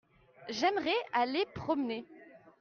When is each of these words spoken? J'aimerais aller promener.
J'aimerais 0.49 0.97
aller 1.13 1.45
promener. 1.53 2.05